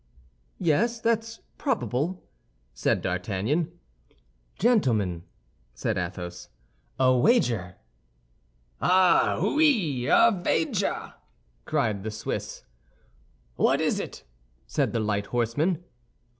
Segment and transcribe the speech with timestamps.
[0.57, 2.23] "Yes, that's probable,"
[2.73, 3.71] said D'Artagnan.
[4.57, 5.25] "Gentlemen,"
[5.75, 6.49] said Athos,
[6.99, 7.75] "a wager!"
[8.81, 11.13] "Ah, wooi, a vager!"
[11.65, 12.63] cried the Swiss.
[13.57, 14.23] "What is it?"
[14.65, 15.83] said the light horseman.